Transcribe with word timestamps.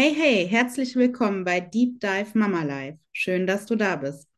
Hey, 0.00 0.14
hey, 0.14 0.46
herzlich 0.46 0.94
willkommen 0.94 1.42
bei 1.42 1.58
Deep 1.58 1.98
Dive 1.98 2.38
Mama 2.38 2.62
Life. 2.62 3.00
Schön, 3.10 3.48
dass 3.48 3.66
du 3.66 3.74
da 3.74 3.96
bist. 3.96 4.28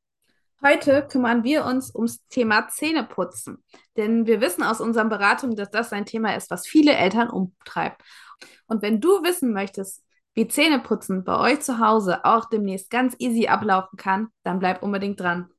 Heute 0.62 1.06
kümmern 1.06 1.44
wir 1.44 1.67
uns 1.67 1.94
ums 1.94 2.26
Thema 2.29 2.68
Zähneputzen, 2.68 3.62
denn 3.98 4.24
wir 4.24 4.40
wissen 4.40 4.62
aus 4.62 4.80
unseren 4.80 5.10
Beratungen, 5.10 5.56
dass 5.56 5.70
das 5.70 5.92
ein 5.92 6.06
Thema 6.06 6.34
ist, 6.34 6.50
was 6.50 6.66
viele 6.66 6.94
Eltern 6.94 7.28
umtreibt. 7.28 8.00
Und 8.68 8.80
wenn 8.80 9.02
du 9.02 9.22
wissen 9.22 9.52
möchtest, 9.52 10.02
wie 10.32 10.48
Zähneputzen 10.48 11.25
bei 11.25 11.38
euch 11.38 11.61
zu 11.61 11.79
Hause 11.79 12.24
auch 12.24 12.46
demnächst 12.48 12.88
ganz 12.88 13.14
easy 13.18 13.48
ablaufen 13.48 13.98
kann, 13.98 14.29
dann 14.45 14.61
bleib 14.61 14.82
unbedingt 14.82 15.20
dran. 15.20 15.50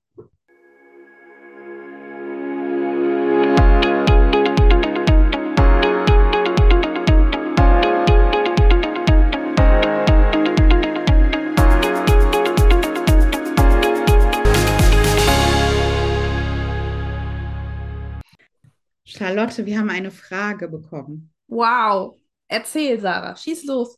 Charlotte, 19.41 19.65
wir 19.65 19.79
haben 19.79 19.89
eine 19.89 20.11
Frage 20.11 20.67
bekommen. 20.67 21.33
Wow, 21.47 22.15
erzähl, 22.47 22.99
Sarah, 22.99 23.35
schieß 23.35 23.65
los. 23.65 23.97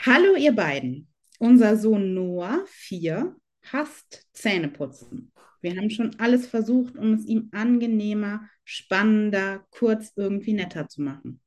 Hallo, 0.00 0.34
ihr 0.34 0.50
beiden. 0.50 1.06
Unser 1.38 1.76
Sohn 1.76 2.12
Noah, 2.12 2.64
vier, 2.66 3.36
hasst 3.70 4.26
Zähneputzen. 4.32 5.30
Wir 5.60 5.76
haben 5.76 5.90
schon 5.90 6.18
alles 6.18 6.48
versucht, 6.48 6.96
um 6.96 7.12
es 7.12 7.24
ihm 7.26 7.50
angenehmer, 7.52 8.48
spannender, 8.64 9.64
kurz 9.70 10.12
irgendwie 10.16 10.54
netter 10.54 10.88
zu 10.88 11.02
machen. 11.02 11.40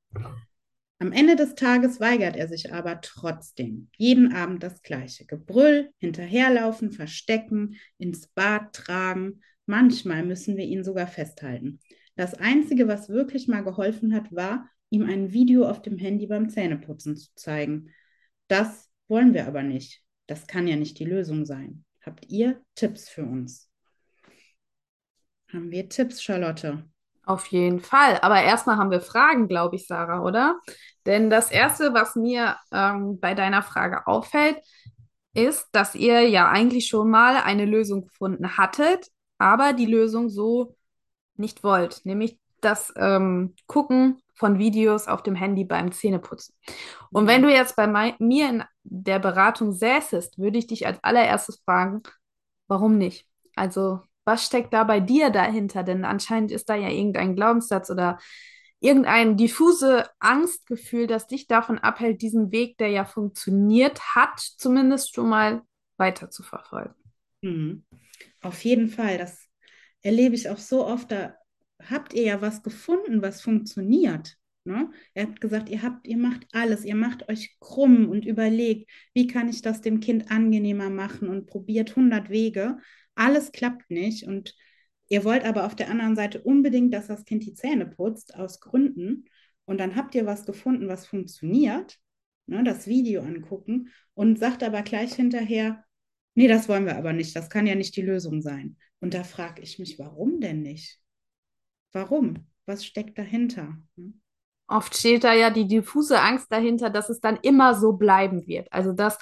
Am 0.99 1.11
Ende 1.11 1.35
des 1.35 1.55
Tages 1.55 1.99
weigert 1.99 2.37
er 2.37 2.47
sich 2.47 2.71
aber 2.71 3.01
trotzdem. 3.01 3.89
Jeden 3.97 4.33
Abend 4.33 4.63
das 4.63 4.83
Gleiche. 4.83 5.25
Gebrüll, 5.25 5.91
hinterherlaufen, 5.97 6.93
verstecken, 6.93 7.75
ins 7.97 8.27
Bad 8.27 8.71
tragen. 8.71 9.41
Manchmal 9.65 10.23
müssen 10.23 10.55
wir 10.55 10.63
ihn 10.63 10.85
sogar 10.85 11.07
festhalten. 11.07 11.81
Das 12.21 12.35
Einzige, 12.35 12.87
was 12.87 13.09
wirklich 13.09 13.47
mal 13.47 13.63
geholfen 13.63 14.13
hat, 14.13 14.31
war, 14.31 14.69
ihm 14.91 15.09
ein 15.09 15.33
Video 15.33 15.67
auf 15.67 15.81
dem 15.81 15.97
Handy 15.97 16.27
beim 16.27 16.49
Zähneputzen 16.49 17.17
zu 17.17 17.33
zeigen. 17.33 17.89
Das 18.47 18.91
wollen 19.07 19.33
wir 19.33 19.47
aber 19.47 19.63
nicht. 19.63 20.03
Das 20.27 20.45
kann 20.45 20.67
ja 20.67 20.75
nicht 20.75 20.99
die 20.99 21.05
Lösung 21.05 21.47
sein. 21.47 21.83
Habt 22.05 22.29
ihr 22.29 22.61
Tipps 22.75 23.09
für 23.09 23.23
uns? 23.23 23.71
Haben 25.51 25.71
wir 25.71 25.89
Tipps, 25.89 26.21
Charlotte? 26.21 26.85
Auf 27.25 27.47
jeden 27.47 27.79
Fall. 27.79 28.19
Aber 28.21 28.43
erstmal 28.43 28.77
haben 28.77 28.91
wir 28.91 29.01
Fragen, 29.01 29.47
glaube 29.47 29.77
ich, 29.77 29.87
Sarah, 29.87 30.21
oder? 30.21 30.59
Denn 31.07 31.31
das 31.31 31.49
Erste, 31.49 31.95
was 31.95 32.15
mir 32.15 32.55
ähm, 32.71 33.19
bei 33.19 33.33
deiner 33.33 33.63
Frage 33.63 34.05
auffällt, 34.05 34.57
ist, 35.33 35.69
dass 35.71 35.95
ihr 35.95 36.29
ja 36.29 36.51
eigentlich 36.51 36.85
schon 36.85 37.09
mal 37.09 37.37
eine 37.37 37.65
Lösung 37.65 38.03
gefunden 38.03 38.57
hattet, 38.57 39.07
aber 39.39 39.73
die 39.73 39.87
Lösung 39.87 40.29
so 40.29 40.75
nicht 41.41 41.63
wollt, 41.63 42.05
nämlich 42.05 42.39
das 42.61 42.93
ähm, 42.95 43.55
Gucken 43.67 44.21
von 44.33 44.57
Videos 44.59 45.07
auf 45.07 45.23
dem 45.23 45.35
Handy 45.35 45.65
beim 45.65 45.91
Zähneputzen. 45.91 46.55
Und 47.11 47.27
wenn 47.27 47.41
du 47.41 47.49
jetzt 47.49 47.75
bei 47.75 47.87
mir 48.19 48.49
in 48.49 48.63
der 48.83 49.19
Beratung 49.19 49.73
säßest, 49.73 50.39
würde 50.39 50.57
ich 50.57 50.67
dich 50.67 50.87
als 50.87 51.03
allererstes 51.03 51.61
fragen, 51.65 52.01
warum 52.67 52.97
nicht? 52.97 53.27
Also, 53.55 54.01
was 54.23 54.45
steckt 54.45 54.73
da 54.73 54.83
bei 54.83 54.99
dir 54.99 55.29
dahinter? 55.29 55.83
Denn 55.83 56.05
anscheinend 56.05 56.51
ist 56.51 56.69
da 56.69 56.75
ja 56.75 56.89
irgendein 56.89 57.35
Glaubenssatz 57.35 57.89
oder 57.89 58.17
irgendein 58.79 59.37
diffuse 59.37 60.09
Angstgefühl, 60.19 61.07
das 61.07 61.27
dich 61.27 61.47
davon 61.47 61.77
abhält, 61.77 62.21
diesen 62.21 62.51
Weg, 62.51 62.77
der 62.77 62.89
ja 62.89 63.05
funktioniert 63.05 64.15
hat, 64.15 64.39
zumindest 64.39 65.13
schon 65.13 65.29
mal 65.29 65.61
weiter 65.97 66.29
zu 66.31 66.41
verfolgen. 66.43 66.95
Mhm. 67.41 67.83
Auf 68.41 68.63
jeden 68.63 68.89
Fall, 68.89 69.17
das 69.17 69.47
erlebe 70.01 70.35
ich 70.35 70.49
auch 70.49 70.57
so 70.57 70.85
oft, 70.85 71.11
da 71.11 71.35
habt 71.89 72.13
ihr 72.13 72.23
ja 72.23 72.41
was 72.41 72.63
gefunden, 72.63 73.21
was 73.21 73.41
funktioniert. 73.41 74.37
Ne? 74.63 74.91
Er 75.13 75.27
hat 75.27 75.41
gesagt, 75.41 75.69
ihr 75.69 75.81
habt, 75.81 76.07
ihr 76.07 76.17
macht 76.17 76.45
alles, 76.51 76.85
ihr 76.85 76.95
macht 76.95 77.27
euch 77.29 77.57
krumm 77.59 78.09
und 78.09 78.25
überlegt, 78.25 78.89
wie 79.13 79.27
kann 79.27 79.49
ich 79.49 79.61
das 79.61 79.81
dem 79.81 79.99
Kind 79.99 80.29
angenehmer 80.29 80.89
machen 80.89 81.29
und 81.29 81.47
probiert 81.47 81.91
100 81.91 82.29
Wege. 82.29 82.77
Alles 83.15 83.51
klappt 83.51 83.89
nicht 83.89 84.27
und 84.27 84.55
ihr 85.07 85.23
wollt 85.23 85.45
aber 85.45 85.65
auf 85.65 85.75
der 85.75 85.89
anderen 85.89 86.15
Seite 86.15 86.41
unbedingt, 86.41 86.93
dass 86.93 87.07
das 87.07 87.25
Kind 87.25 87.43
die 87.43 87.53
Zähne 87.53 87.87
putzt, 87.87 88.35
aus 88.35 88.59
Gründen. 88.59 89.25
Und 89.65 89.79
dann 89.79 89.95
habt 89.95 90.13
ihr 90.15 90.25
was 90.25 90.45
gefunden, 90.45 90.87
was 90.87 91.07
funktioniert, 91.07 91.99
ne? 92.45 92.63
das 92.63 92.87
Video 92.87 93.21
angucken 93.21 93.89
und 94.13 94.37
sagt 94.37 94.63
aber 94.63 94.83
gleich 94.83 95.13
hinterher, 95.13 95.83
nee, 96.35 96.47
das 96.47 96.69
wollen 96.69 96.85
wir 96.85 96.97
aber 96.97 97.13
nicht, 97.13 97.35
das 97.35 97.49
kann 97.49 97.67
ja 97.67 97.75
nicht 97.75 97.95
die 97.95 98.01
Lösung 98.01 98.41
sein. 98.41 98.77
Und 98.99 99.13
da 99.13 99.23
frage 99.23 99.61
ich 99.61 99.79
mich, 99.79 99.97
warum 99.99 100.39
denn 100.39 100.61
nicht? 100.61 100.99
Warum? 101.91 102.47
Was 102.65 102.85
steckt 102.85 103.17
dahinter? 103.17 103.77
Hm? 103.97 104.21
Oft 104.67 104.95
steht 104.95 105.25
da 105.25 105.33
ja 105.33 105.49
die 105.49 105.67
diffuse 105.67 106.21
Angst 106.21 106.47
dahinter, 106.49 106.89
dass 106.89 107.09
es 107.09 107.19
dann 107.19 107.37
immer 107.41 107.75
so 107.75 107.93
bleiben 107.93 108.47
wird. 108.47 108.71
Also 108.71 108.93
dass 108.93 109.17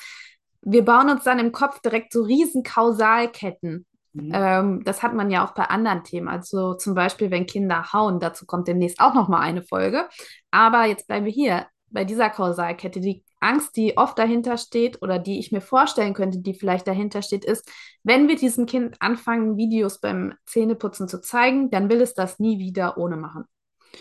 wir 0.61 0.83
bauen 0.83 1.09
uns 1.09 1.23
dann 1.23 1.39
im 1.39 1.51
Kopf 1.51 1.79
direkt 1.81 2.13
so 2.13 2.23
riesen 2.23 2.63
Kausalketten. 2.63 3.85
Mhm. 4.13 4.31
Ähm, 4.33 4.83
das 4.83 5.01
hat 5.01 5.13
man 5.13 5.31
ja 5.31 5.45
auch 5.45 5.53
bei 5.53 5.63
anderen 5.63 6.03
Themen. 6.03 6.27
Also 6.27 6.73
zum 6.75 6.93
Beispiel, 6.93 7.31
wenn 7.31 7.45
Kinder 7.45 7.93
hauen, 7.93 8.19
dazu 8.19 8.45
kommt 8.45 8.67
demnächst 8.67 8.99
auch 8.99 9.13
noch 9.13 9.27
mal 9.27 9.39
eine 9.39 9.63
Folge. 9.63 10.07
Aber 10.51 10.85
jetzt 10.85 11.07
bleiben 11.07 11.25
wir 11.25 11.31
hier 11.31 11.65
bei 11.91 12.05
dieser 12.05 12.29
Kausalkette. 12.29 12.99
Die 12.99 13.23
Angst, 13.39 13.75
die 13.77 13.97
oft 13.97 14.17
dahinter 14.19 14.57
steht 14.57 15.01
oder 15.01 15.19
die 15.19 15.39
ich 15.39 15.51
mir 15.51 15.61
vorstellen 15.61 16.13
könnte, 16.13 16.39
die 16.39 16.53
vielleicht 16.53 16.87
dahinter 16.87 17.21
steht, 17.21 17.45
ist, 17.45 17.69
wenn 18.03 18.27
wir 18.27 18.35
diesem 18.35 18.65
Kind 18.65 19.01
anfangen, 19.01 19.57
Videos 19.57 19.99
beim 19.99 20.33
Zähneputzen 20.45 21.07
zu 21.07 21.21
zeigen, 21.21 21.69
dann 21.69 21.89
will 21.89 22.01
es 22.01 22.13
das 22.13 22.39
nie 22.39 22.59
wieder 22.59 22.97
ohne 22.97 23.17
machen. 23.17 23.45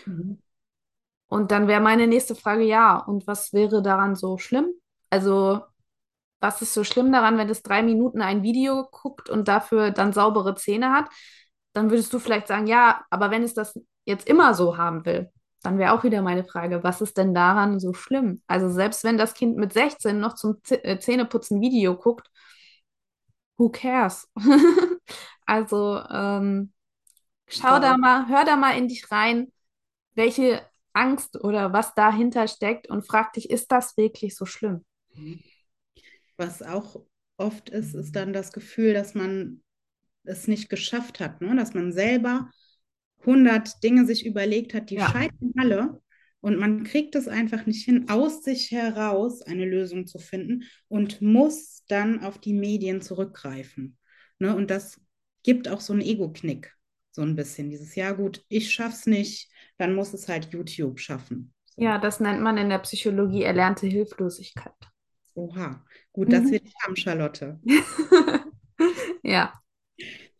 Mhm. 0.05 0.41
Und 1.27 1.51
dann 1.51 1.67
wäre 1.67 1.81
meine 1.81 2.07
nächste 2.07 2.35
Frage, 2.35 2.63
ja, 2.63 2.97
und 2.97 3.27
was 3.27 3.53
wäre 3.53 3.81
daran 3.81 4.15
so 4.15 4.37
schlimm? 4.37 4.67
Also, 5.11 5.61
was 6.39 6.61
ist 6.61 6.73
so 6.73 6.83
schlimm 6.83 7.11
daran, 7.11 7.37
wenn 7.37 7.49
es 7.49 7.61
drei 7.61 7.83
Minuten 7.83 8.21
ein 8.21 8.43
Video 8.43 8.87
guckt 8.91 9.29
und 9.29 9.47
dafür 9.47 9.91
dann 9.91 10.13
saubere 10.13 10.55
Zähne 10.55 10.91
hat? 10.91 11.09
Dann 11.73 11.91
würdest 11.91 12.11
du 12.13 12.19
vielleicht 12.19 12.47
sagen, 12.47 12.65
ja, 12.67 13.05
aber 13.09 13.29
wenn 13.31 13.43
es 13.43 13.53
das 13.53 13.79
jetzt 14.05 14.27
immer 14.27 14.53
so 14.55 14.77
haben 14.77 15.05
will, 15.05 15.31
dann 15.61 15.77
wäre 15.77 15.93
auch 15.93 16.03
wieder 16.03 16.21
meine 16.21 16.43
Frage, 16.43 16.83
was 16.83 17.01
ist 17.01 17.17
denn 17.17 17.33
daran 17.33 17.79
so 17.79 17.93
schlimm? 17.93 18.41
Also 18.47 18.69
selbst 18.69 19.03
wenn 19.03 19.17
das 19.17 19.33
Kind 19.33 19.57
mit 19.57 19.73
16 19.73 20.19
noch 20.19 20.35
zum 20.35 20.61
äh, 20.69 20.99
Zähneputzen 20.99 21.61
Video 21.61 21.95
guckt, 21.95 22.29
who 23.57 23.69
cares? 23.69 24.27
also 25.45 26.01
ähm, 26.09 26.71
schau 27.47 27.73
ja. 27.73 27.79
da 27.79 27.97
mal, 27.97 28.27
hör 28.29 28.45
da 28.45 28.55
mal 28.55 28.77
in 28.77 28.87
dich 28.87 29.11
rein, 29.11 29.51
welche 30.15 30.61
Angst 30.93 31.41
oder 31.43 31.73
was 31.73 31.93
dahinter 31.93 32.47
steckt 32.47 32.89
und 32.89 33.05
frag 33.05 33.33
dich, 33.33 33.49
ist 33.49 33.71
das 33.71 33.97
wirklich 33.97 34.35
so 34.35 34.45
schlimm? 34.45 34.85
Was 36.37 36.61
auch 36.61 37.01
oft 37.37 37.69
ist, 37.69 37.95
ist 37.95 38.15
dann 38.15 38.33
das 38.33 38.51
Gefühl, 38.51 38.93
dass 38.93 39.13
man 39.13 39.61
es 40.23 40.47
nicht 40.47 40.69
geschafft 40.69 41.19
hat, 41.19 41.41
ne? 41.41 41.55
dass 41.55 41.73
man 41.73 41.91
selber 41.91 42.49
100 43.21 43.83
Dinge 43.83 44.05
sich 44.05 44.25
überlegt 44.25 44.73
hat, 44.73 44.89
die 44.89 44.95
ja. 44.95 45.09
scheitern 45.09 45.53
alle. 45.57 46.01
Und 46.41 46.57
man 46.57 46.83
kriegt 46.83 47.15
es 47.15 47.27
einfach 47.27 47.65
nicht 47.65 47.83
hin, 47.83 48.07
aus 48.09 48.43
sich 48.43 48.71
heraus 48.71 49.41
eine 49.41 49.65
Lösung 49.65 50.07
zu 50.07 50.19
finden 50.19 50.63
und 50.87 51.21
muss 51.21 51.83
dann 51.87 52.23
auf 52.23 52.37
die 52.37 52.53
Medien 52.53 53.01
zurückgreifen. 53.01 53.97
Ne? 54.39 54.55
Und 54.55 54.71
das 54.71 55.01
gibt 55.43 55.67
auch 55.67 55.81
so 55.81 55.91
einen 55.91 56.01
Ego-Knick, 56.01 56.73
so 57.11 57.21
ein 57.23 57.35
bisschen. 57.35 57.69
Dieses, 57.69 57.95
ja 57.95 58.13
gut, 58.13 58.45
ich 58.47 58.71
schaff's 58.71 59.05
nicht, 59.05 59.51
dann 59.77 59.95
muss 59.95 60.13
es 60.13 60.29
halt 60.29 60.53
YouTube 60.53 60.99
schaffen. 60.99 61.53
So. 61.65 61.81
Ja, 61.81 61.97
das 61.97 62.21
nennt 62.21 62.41
man 62.41 62.57
in 62.57 62.69
der 62.69 62.79
Psychologie 62.79 63.43
erlernte 63.43 63.87
Hilflosigkeit. 63.87 64.73
Oha, 65.33 65.85
gut, 66.13 66.31
dass 66.31 66.43
mhm. 66.43 66.51
wir 66.51 66.59
dich 66.61 66.73
haben, 66.83 66.95
Charlotte. 66.95 67.59
ja. 69.23 69.53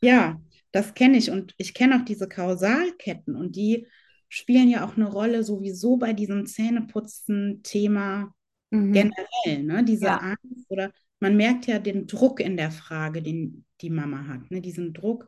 Ja, 0.01 0.39
das 0.71 0.94
kenne 0.94 1.18
ich 1.18 1.31
und 1.31 1.54
ich 1.57 1.74
kenne 1.74 1.98
auch 1.98 2.06
diese 2.06 2.27
Kausalketten 2.27 3.36
und 3.36 3.56
die 3.56 3.88
spielen 4.27 4.69
ja 4.69 4.86
auch 4.86 4.95
eine 4.95 5.10
Rolle 5.10 5.44
sowieso 5.44 5.98
bei 5.98 6.13
diesem 6.13 6.45
Zähneputzen-Thema 6.45 8.33
mhm. 8.69 8.94
generell. 8.94 9.63
Ne? 9.63 9.83
Diese 9.83 10.06
ja. 10.06 10.18
Angst 10.18 10.69
oder 10.69 10.92
man 11.19 11.36
merkt 11.36 11.66
ja 11.66 11.80
den 11.80 12.07
Druck 12.07 12.39
in 12.39 12.56
der 12.56 12.71
Frage, 12.71 13.21
den 13.21 13.66
die 13.81 13.89
Mama 13.89 14.27
hat. 14.27 14.51
Ne? 14.51 14.62
Diesen 14.62 14.94
Druck, 14.94 15.27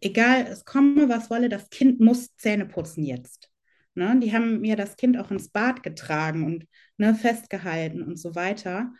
egal, 0.00 0.46
es 0.48 0.64
komme, 0.64 1.08
was 1.08 1.30
wolle, 1.30 1.48
das 1.48 1.68
Kind 1.70 2.00
muss 2.00 2.34
Zähne 2.36 2.66
putzen 2.66 3.04
jetzt. 3.04 3.50
Ne? 3.94 4.18
Die 4.20 4.32
haben 4.32 4.60
mir 4.60 4.76
das 4.76 4.96
Kind 4.96 5.18
auch 5.18 5.30
ins 5.30 5.50
Bad 5.50 5.82
getragen 5.82 6.44
und 6.44 6.66
ne, 6.96 7.14
festgehalten 7.14 8.02
und 8.02 8.18
so 8.18 8.34
weiter. 8.34 8.92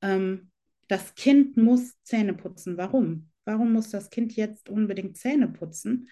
Ähm, 0.00 0.50
das 0.88 1.14
Kind 1.14 1.56
muss 1.58 1.94
Zähne 2.02 2.34
putzen. 2.34 2.78
Warum? 2.78 3.27
Warum 3.48 3.72
muss 3.72 3.88
das 3.88 4.10
Kind 4.10 4.36
jetzt 4.36 4.68
unbedingt 4.68 5.16
Zähne 5.16 5.48
putzen? 5.48 6.10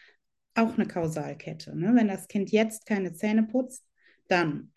Auch 0.54 0.78
eine 0.78 0.86
Kausalkette. 0.86 1.76
Ne? 1.76 1.92
Wenn 1.94 2.08
das 2.08 2.28
Kind 2.28 2.50
jetzt 2.50 2.86
keine 2.86 3.12
Zähne 3.12 3.42
putzt, 3.42 3.84
dann 4.28 4.72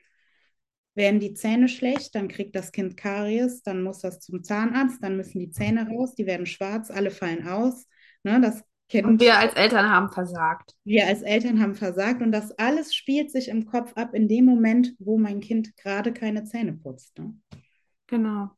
werden 0.94 1.21
die 1.21 1.35
Zähne 1.35 1.69
schlecht, 1.69 2.15
dann 2.15 2.27
kriegt 2.27 2.57
das 2.57 2.73
Kind 2.73 2.97
Karies, 2.97 3.63
dann 3.63 3.81
muss 3.81 4.00
das 4.00 4.19
zum 4.19 4.44
Zahnarzt, 4.44 5.01
dann 5.01 5.15
müssen 5.15 5.39
die 5.39 5.51
Zähne 5.51 5.88
raus, 5.88 6.15
die 6.15 6.25
werden 6.25 6.45
schwarz, 6.45 6.91
alle 6.91 7.11
fallen 7.11 7.47
aus. 7.47 7.88
Ne, 8.23 8.41
das 8.41 8.61
Kind, 8.89 9.07
und 9.07 9.21
wir 9.21 9.38
als 9.38 9.53
Eltern 9.53 9.89
haben 9.89 10.09
versagt. 10.09 10.75
Wir 10.83 11.07
als 11.07 11.21
Eltern 11.21 11.61
haben 11.61 11.75
versagt 11.75 12.21
und 12.21 12.33
das 12.33 12.51
alles 12.59 12.94
spielt 12.94 13.31
sich 13.31 13.47
im 13.47 13.67
Kopf 13.67 13.94
ab 13.95 14.13
in 14.13 14.27
dem 14.27 14.44
Moment, 14.44 14.95
wo 15.00 15.17
mein 15.17 15.39
Kind 15.39 15.77
gerade 15.77 16.11
keine 16.11 16.44
Zähne 16.44 16.73
putzt. 16.73 17.17
Ne? 17.19 17.35
Genau. 18.07 18.50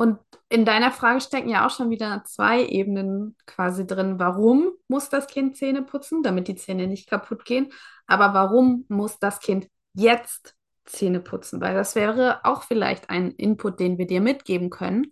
Und 0.00 0.20
in 0.48 0.64
deiner 0.64 0.92
Frage 0.92 1.20
stecken 1.20 1.48
ja 1.48 1.66
auch 1.66 1.70
schon 1.70 1.90
wieder 1.90 2.22
zwei 2.24 2.64
Ebenen 2.64 3.36
quasi 3.46 3.84
drin. 3.84 4.20
Warum 4.20 4.70
muss 4.86 5.08
das 5.08 5.26
Kind 5.26 5.56
Zähne 5.56 5.82
putzen, 5.82 6.22
damit 6.22 6.46
die 6.46 6.54
Zähne 6.54 6.86
nicht 6.86 7.10
kaputt 7.10 7.44
gehen? 7.44 7.72
Aber 8.06 8.32
warum 8.32 8.84
muss 8.86 9.18
das 9.18 9.40
Kind 9.40 9.68
jetzt 9.94 10.54
Zähne 10.84 11.18
putzen? 11.18 11.60
Weil 11.60 11.74
das 11.74 11.96
wäre 11.96 12.44
auch 12.44 12.62
vielleicht 12.62 13.10
ein 13.10 13.32
Input, 13.32 13.80
den 13.80 13.98
wir 13.98 14.06
dir 14.06 14.20
mitgeben 14.20 14.70
können. 14.70 15.10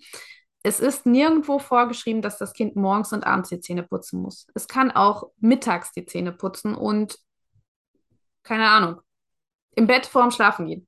Es 0.63 0.79
ist 0.79 1.05
nirgendwo 1.05 1.59
vorgeschrieben, 1.59 2.23
dass 2.23 2.39
das 2.39 2.53
Kind 2.53 2.77
morgens 2.77 3.13
und 3.13 3.27
abends 3.27 3.49
die 3.49 3.59
Zähne 3.59 3.83
putzen 3.83 4.23
muss. 4.23 4.47
Es 4.55 4.69
kann 4.69 4.93
auch 4.93 5.33
mittags 5.39 5.91
die 5.91 6.07
Zähne 6.07 6.31
putzen 6.31 6.77
und 6.77 7.19
keine 8.45 8.69
Ahnung, 8.69 9.01
im 9.75 9.89
Bett 9.89 10.07
vorm 10.07 10.31
Schlafen 10.31 10.67
gehen. 10.67 10.87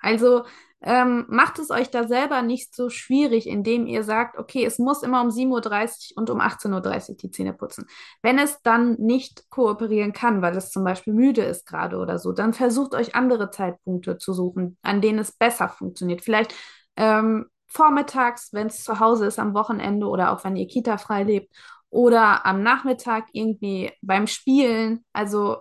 Also 0.00 0.46
ähm, 0.86 1.24
macht 1.28 1.58
es 1.58 1.70
euch 1.70 1.90
da 1.90 2.06
selber 2.06 2.42
nicht 2.42 2.72
so 2.72 2.90
schwierig, 2.90 3.48
indem 3.48 3.88
ihr 3.88 4.04
sagt, 4.04 4.38
okay, 4.38 4.64
es 4.64 4.78
muss 4.78 5.02
immer 5.02 5.20
um 5.20 5.30
7.30 5.30 6.12
Uhr 6.12 6.18
und 6.18 6.30
um 6.30 6.40
18.30 6.40 7.10
Uhr 7.10 7.16
die 7.16 7.30
Zähne 7.32 7.52
putzen. 7.54 7.86
Wenn 8.22 8.38
es 8.38 8.62
dann 8.62 8.94
nicht 8.94 9.50
kooperieren 9.50 10.12
kann, 10.12 10.42
weil 10.42 10.56
es 10.56 10.70
zum 10.70 10.84
Beispiel 10.84 11.12
müde 11.12 11.42
ist 11.42 11.66
gerade 11.66 11.96
oder 11.96 12.20
so, 12.20 12.30
dann 12.30 12.54
versucht 12.54 12.94
euch 12.94 13.16
andere 13.16 13.50
Zeitpunkte 13.50 14.16
zu 14.18 14.32
suchen, 14.32 14.78
an 14.82 15.00
denen 15.00 15.18
es 15.18 15.32
besser 15.32 15.68
funktioniert. 15.68 16.22
Vielleicht 16.22 16.54
ähm, 16.96 17.46
vormittags, 17.66 18.52
wenn 18.52 18.68
es 18.68 18.84
zu 18.84 19.00
Hause 19.00 19.26
ist 19.26 19.40
am 19.40 19.54
Wochenende 19.54 20.06
oder 20.06 20.30
auch 20.30 20.44
wenn 20.44 20.54
ihr 20.54 20.68
Kita 20.68 20.98
frei 20.98 21.24
lebt 21.24 21.52
oder 21.90 22.46
am 22.46 22.62
Nachmittag 22.62 23.26
irgendwie 23.32 23.90
beim 24.02 24.28
Spielen. 24.28 25.04
Also 25.12 25.56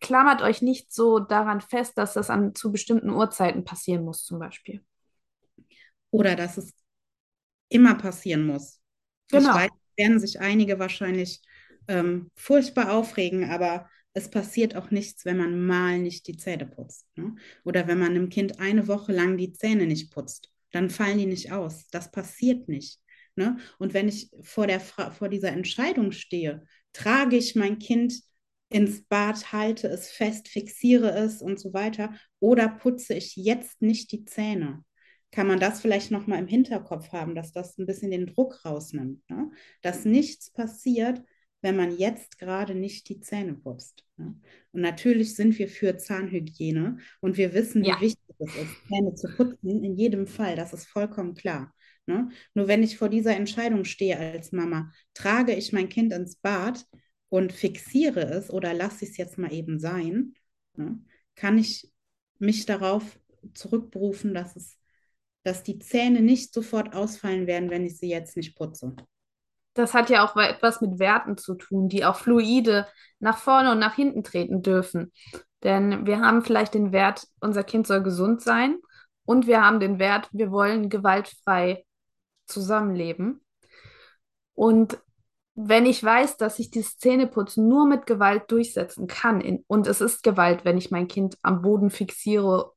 klammert 0.00 0.42
euch 0.42 0.62
nicht 0.62 0.92
so 0.92 1.18
daran 1.18 1.60
fest, 1.60 1.96
dass 1.96 2.14
das 2.14 2.30
an 2.30 2.54
zu 2.54 2.72
bestimmten 2.72 3.10
Uhrzeiten 3.10 3.64
passieren 3.64 4.04
muss, 4.04 4.24
zum 4.24 4.38
Beispiel. 4.38 4.84
Oder 6.10 6.36
dass 6.36 6.56
es 6.56 6.72
immer 7.68 7.94
passieren 7.94 8.46
muss. 8.46 8.80
Genau. 9.30 9.50
Ich 9.50 9.54
weiß, 9.54 9.70
werden 9.96 10.20
sich 10.20 10.40
einige 10.40 10.78
wahrscheinlich 10.78 11.42
ähm, 11.88 12.30
furchtbar 12.34 12.92
aufregen, 12.92 13.50
aber 13.50 13.88
es 14.12 14.30
passiert 14.30 14.76
auch 14.76 14.90
nichts, 14.90 15.24
wenn 15.24 15.36
man 15.36 15.66
mal 15.66 15.98
nicht 15.98 16.26
die 16.26 16.36
Zähne 16.36 16.66
putzt. 16.66 17.06
Ne? 17.16 17.34
Oder 17.64 17.86
wenn 17.86 17.98
man 17.98 18.10
einem 18.10 18.28
Kind 18.28 18.60
eine 18.60 18.88
Woche 18.88 19.12
lang 19.12 19.36
die 19.36 19.52
Zähne 19.52 19.86
nicht 19.86 20.10
putzt, 20.10 20.50
dann 20.72 20.90
fallen 20.90 21.18
die 21.18 21.26
nicht 21.26 21.52
aus. 21.52 21.88
Das 21.90 22.10
passiert 22.10 22.68
nicht. 22.68 23.00
Ne? 23.34 23.58
Und 23.78 23.92
wenn 23.92 24.08
ich 24.08 24.30
vor, 24.42 24.66
der, 24.66 24.80
vor 24.80 25.28
dieser 25.28 25.50
Entscheidung 25.50 26.12
stehe, 26.12 26.64
trage 26.92 27.36
ich 27.36 27.54
mein 27.56 27.78
Kind 27.78 28.22
ins 28.68 29.04
Bad, 29.04 29.52
halte 29.52 29.88
es 29.88 30.10
fest, 30.10 30.48
fixiere 30.48 31.10
es 31.10 31.40
und 31.40 31.60
so 31.60 31.72
weiter, 31.72 32.14
oder 32.40 32.68
putze 32.68 33.14
ich 33.14 33.36
jetzt 33.36 33.80
nicht 33.80 34.12
die 34.12 34.24
Zähne? 34.24 34.84
Kann 35.30 35.46
man 35.46 35.60
das 35.60 35.80
vielleicht 35.80 36.10
nochmal 36.10 36.38
im 36.38 36.46
Hinterkopf 36.46 37.12
haben, 37.12 37.34
dass 37.34 37.52
das 37.52 37.78
ein 37.78 37.86
bisschen 37.86 38.10
den 38.10 38.26
Druck 38.26 38.64
rausnimmt, 38.64 39.28
ne? 39.28 39.50
dass 39.82 40.04
nichts 40.04 40.50
passiert, 40.50 41.22
wenn 41.62 41.76
man 41.76 41.96
jetzt 41.96 42.38
gerade 42.38 42.74
nicht 42.74 43.08
die 43.08 43.20
Zähne 43.20 43.54
putzt. 43.54 44.04
Ne? 44.16 44.34
Und 44.72 44.80
natürlich 44.80 45.34
sind 45.34 45.58
wir 45.58 45.68
für 45.68 45.96
Zahnhygiene 45.96 46.98
und 47.20 47.36
wir 47.36 47.54
wissen, 47.54 47.84
ja. 47.84 47.96
wie 47.96 48.06
wichtig 48.06 48.34
es 48.38 48.56
ist, 48.56 48.88
Zähne 48.88 49.14
zu 49.14 49.28
putzen, 49.36 49.84
in 49.84 49.96
jedem 49.96 50.26
Fall, 50.26 50.56
das 50.56 50.72
ist 50.72 50.86
vollkommen 50.86 51.34
klar. 51.34 51.74
Ne? 52.06 52.28
Nur 52.54 52.68
wenn 52.68 52.82
ich 52.82 52.96
vor 52.96 53.08
dieser 53.08 53.36
Entscheidung 53.36 53.84
stehe 53.84 54.16
als 54.16 54.52
Mama, 54.52 54.92
trage 55.12 55.54
ich 55.54 55.72
mein 55.72 55.88
Kind 55.88 56.12
ins 56.12 56.36
Bad, 56.36 56.86
und 57.28 57.52
fixiere 57.52 58.20
es 58.20 58.50
oder 58.50 58.74
lasse 58.74 59.04
ich 59.04 59.12
es 59.12 59.16
jetzt 59.16 59.38
mal 59.38 59.52
eben 59.52 59.78
sein, 59.78 60.34
ne, 60.74 60.98
kann 61.34 61.58
ich 61.58 61.90
mich 62.38 62.66
darauf 62.66 63.02
zurückberufen, 63.54 64.34
dass 64.34 64.56
es, 64.56 64.78
dass 65.42 65.62
die 65.62 65.78
Zähne 65.78 66.20
nicht 66.20 66.52
sofort 66.52 66.94
ausfallen 66.94 67.46
werden, 67.46 67.70
wenn 67.70 67.84
ich 67.84 67.98
sie 67.98 68.08
jetzt 68.08 68.36
nicht 68.36 68.56
putze. 68.56 68.94
Das 69.74 69.92
hat 69.92 70.08
ja 70.08 70.24
auch 70.24 70.36
etwas 70.36 70.80
mit 70.80 70.98
Werten 70.98 71.36
zu 71.36 71.54
tun, 71.54 71.88
die 71.88 72.04
auch 72.04 72.16
fluide 72.16 72.86
nach 73.18 73.36
vorne 73.36 73.72
und 73.72 73.78
nach 73.78 73.94
hinten 73.94 74.24
treten 74.24 74.62
dürfen. 74.62 75.12
Denn 75.62 76.06
wir 76.06 76.20
haben 76.20 76.42
vielleicht 76.42 76.74
den 76.74 76.92
Wert, 76.92 77.26
unser 77.40 77.64
Kind 77.64 77.86
soll 77.86 78.02
gesund 78.02 78.40
sein 78.40 78.78
und 79.24 79.46
wir 79.46 79.62
haben 79.62 79.80
den 79.80 79.98
Wert, 79.98 80.28
wir 80.32 80.50
wollen 80.50 80.88
gewaltfrei 80.88 81.84
zusammenleben. 82.46 83.44
Und 84.54 84.98
wenn 85.56 85.86
ich 85.86 86.04
weiß, 86.04 86.36
dass 86.36 86.58
ich 86.58 86.70
die 86.70 86.82
Zähneputzen 86.82 87.66
nur 87.66 87.86
mit 87.86 88.06
Gewalt 88.06 88.50
durchsetzen 88.50 89.06
kann, 89.06 89.40
in, 89.40 89.64
und 89.66 89.86
es 89.86 90.02
ist 90.02 90.22
Gewalt, 90.22 90.64
wenn 90.66 90.76
ich 90.76 90.90
mein 90.90 91.08
Kind 91.08 91.38
am 91.42 91.62
Boden 91.62 91.88
fixiere 91.88 92.72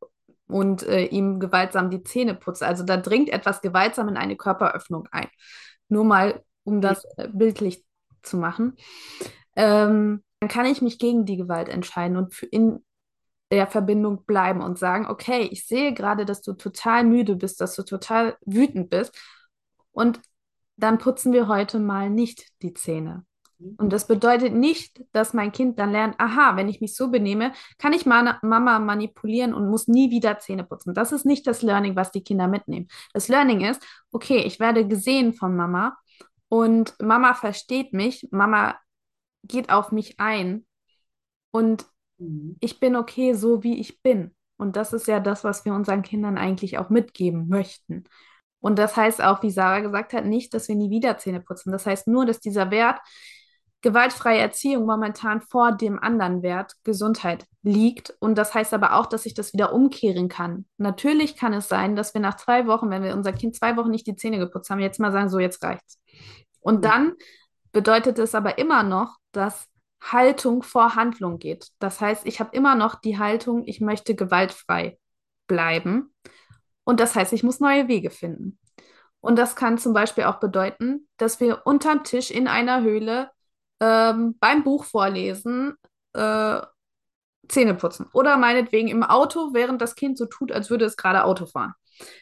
und 0.48 0.84
äh, 0.84 1.06
ihm 1.06 1.42
gewaltsam 1.42 1.90
die 1.90 2.04
Zähne 2.04 2.36
putze. 2.36 2.66
Also 2.66 2.84
da 2.86 2.96
dringt 2.96 3.30
etwas 3.30 3.62
gewaltsam 3.62 4.08
in 4.08 4.16
eine 4.18 4.38
Körperöffnung 4.38 5.08
ein. 5.12 5.28
Nur 5.90 6.06
mal, 6.06 6.42
um 6.64 6.80
das 6.80 7.04
äh, 7.18 7.28
bildlich 7.28 7.84
zu 8.24 8.38
machen. 8.38 8.78
Ähm, 9.58 10.24
dann 10.40 10.50
kann 10.50 10.66
ich 10.66 10.82
mich 10.82 11.00
gegen 11.00 11.26
die 11.26 11.36
Gewalt 11.36 11.68
entscheiden 11.68 12.16
und 12.16 12.42
in 12.44 12.84
der 13.52 13.68
Verbindung 13.68 14.24
bleiben 14.26 14.62
und 14.62 14.80
sagen, 14.80 15.06
okay, 15.08 15.50
ich 15.52 15.68
sehe 15.68 15.94
gerade, 15.94 16.24
dass 16.24 16.42
du 16.42 16.54
total 16.54 17.04
müde 17.04 17.36
bist, 17.36 17.60
dass 17.60 17.76
du 17.76 17.84
total 17.84 18.38
wütend 18.46 18.90
bist. 18.90 19.18
Und 19.92 20.22
dann 20.80 20.98
putzen 20.98 21.34
wir 21.34 21.48
heute 21.48 21.80
mal 21.80 22.10
nicht 22.10 22.48
die 22.62 22.74
Zähne. 22.74 23.26
Mhm. 23.60 23.76
Und 23.78 23.94
das 23.94 24.08
bedeutet 24.08 24.54
nicht, 24.54 25.04
dass 25.12 25.34
mein 25.34 25.52
Kind 25.52 25.80
dann 25.80 25.92
lernt, 25.92 26.20
aha, 26.20 26.56
wenn 26.56 26.70
ich 26.70 26.82
mich 26.82 26.96
so 26.96 27.10
benehme, 27.10 27.54
kann 27.78 27.94
ich 27.94 28.06
Mama 28.06 28.80
manipulieren 28.80 29.54
und 29.54 29.70
muss 29.70 29.88
nie 29.88 30.12
wieder 30.12 30.40
Zähne 30.40 30.64
putzen. 30.64 30.94
Das 30.94 31.12
ist 31.12 31.26
nicht 31.26 31.46
das 31.48 31.62
Learning, 31.62 31.96
was 31.96 32.12
die 32.12 32.24
Kinder 32.24 32.48
mitnehmen. 32.48 32.88
Das 33.14 33.28
Learning 33.28 33.62
ist, 33.62 33.84
okay, 34.12 34.40
ich 34.40 34.60
werde 34.60 34.88
gesehen 34.88 35.34
von 35.34 35.56
Mama 35.56 35.98
und 36.48 36.96
Mama 37.02 37.34
versteht 37.34 37.94
mich, 37.94 38.28
Mama 38.32 38.78
geht 39.44 39.70
auf 39.70 39.92
mich 39.92 40.20
ein 40.20 40.66
und 41.52 41.86
mhm. 42.18 42.58
ich 42.60 42.80
bin 42.80 42.96
okay, 42.96 43.34
so 43.34 43.64
wie 43.64 43.80
ich 43.80 44.02
bin. 44.02 44.36
Und 44.58 44.76
das 44.76 44.92
ist 44.92 45.08
ja 45.08 45.22
das, 45.22 45.46
was 45.46 45.64
wir 45.64 45.74
unseren 45.74 46.02
Kindern 46.02 46.38
eigentlich 46.38 46.78
auch 46.78 46.90
mitgeben 46.90 47.48
möchten. 47.48 48.04
Und 48.62 48.78
das 48.78 48.96
heißt 48.96 49.22
auch, 49.24 49.42
wie 49.44 49.52
Sarah 49.52 49.80
gesagt 49.80 50.14
hat, 50.14 50.26
nicht, 50.26 50.54
dass 50.54 50.68
wir 50.68 50.76
nie 50.76 50.90
wieder 50.90 51.18
Zähne 51.18 51.40
putzen. 51.40 51.72
Das 51.72 51.86
heißt 51.86 52.08
nur, 52.08 52.26
dass 52.26 52.40
dieser 52.40 52.72
Wert 52.72 53.00
gewaltfreie 53.82 54.40
Erziehung 54.40 54.86
momentan 54.86 55.42
vor 55.42 55.72
dem 55.72 56.00
anderen 56.00 56.42
Wert 56.44 56.74
Gesundheit 56.84 57.46
liegt. 57.64 58.14
Und 58.20 58.38
das 58.38 58.54
heißt 58.54 58.74
aber 58.74 58.96
auch, 58.96 59.06
dass 59.06 59.26
ich 59.26 59.34
das 59.34 59.54
wieder 59.54 59.74
umkehren 59.74 60.28
kann. 60.28 60.66
Natürlich 60.78 61.38
kann 61.38 61.54
es 61.54 61.70
sein, 61.70 61.96
dass 61.96 62.14
wir 62.14 62.22
nach 62.22 62.36
zwei 62.36 62.68
Wochen, 62.68 62.90
wenn 62.90 63.04
wir 63.04 63.16
unser 63.16 63.32
Kind 63.32 63.56
zwei 63.56 63.78
Wochen 63.78 63.92
nicht 63.92 64.08
die 64.08 64.16
Zähne 64.16 64.38
geputzt 64.38 64.70
haben, 64.70 64.80
jetzt 64.80 65.00
mal 65.00 65.12
sagen, 65.12 65.30
so 65.30 65.40
jetzt 65.40 65.64
reicht's. 65.64 66.00
Und 66.60 66.84
dann 66.84 67.14
bedeutet 67.72 68.20
es 68.20 68.36
aber 68.36 68.58
immer 68.58 68.84
noch, 68.84 69.16
dass 69.32 69.68
Haltung 70.02 70.64
vor 70.64 70.96
Handlung 70.96 71.40
geht. 71.40 71.70
Das 71.80 72.02
heißt, 72.02 72.26
ich 72.26 72.40
habe 72.40 72.56
immer 72.56 72.76
noch 72.76 72.96
die 72.96 73.18
Haltung, 73.18 73.64
ich 73.66 73.80
möchte 73.82 74.16
gewaltfrei 74.16 74.98
bleiben. 75.48 76.14
Und 76.90 77.00
das 77.00 77.14
heißt, 77.14 77.34
ich 77.34 77.44
muss 77.44 77.60
neue 77.60 77.88
Wege 77.88 78.10
finden. 78.10 78.58
Und 79.22 79.36
das 79.38 79.56
kann 79.56 79.78
zum 79.78 79.94
Beispiel 79.94 80.24
auch 80.24 80.40
bedeuten, 80.40 81.08
dass 81.18 81.40
wir 81.40 81.68
unterm 81.68 82.04
Tisch 82.04 82.32
in 82.32 82.48
einer 82.48 82.82
Höhle 82.82 83.30
ähm, 83.80 84.36
beim 84.40 84.64
Buch 84.64 84.86
vorlesen 84.86 85.76
äh, 86.14 86.60
Zähne 87.48 87.76
putzen. 87.76 88.08
Oder 88.12 88.38
meinetwegen 88.38 88.88
im 88.88 89.04
Auto, 89.04 89.54
während 89.54 89.84
das 89.84 89.94
Kind 89.94 90.18
so 90.18 90.26
tut, 90.26 90.52
als 90.52 90.72
würde 90.72 90.86
es 90.86 90.98
gerade 90.98 91.26
Auto 91.26 91.46
fahren. 91.46 91.76